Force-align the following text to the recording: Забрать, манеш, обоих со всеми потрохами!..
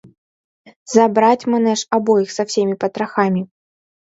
Забрать, 0.93 1.47
манеш, 1.51 1.79
обоих 1.95 2.29
со 2.33 2.43
всеми 2.49 2.73
потрохами!.. 2.81 3.41